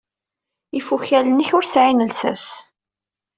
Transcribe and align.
Ifukal-nnek 0.79 1.49
ur 1.57 1.63
sɛin 1.65 2.05
llsas. 2.09 2.45